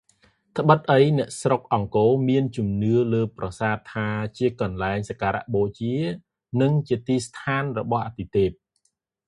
[0.57, 5.95] ដ្បិតអីអ្នកស្រុកអង្គរមានជំនឿលើប្រាសាទថាជាកន្លែងសក្ការៈបូជា
[6.61, 8.49] និងជាទីស្ថានរបស់អាទិទេព។